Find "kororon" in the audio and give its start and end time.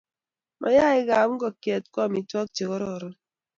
2.69-3.13